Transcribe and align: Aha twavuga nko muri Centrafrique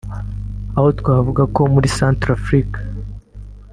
Aha 0.77 0.89
twavuga 0.99 1.41
nko 1.49 1.63
muri 1.73 1.87
Centrafrique 1.97 2.77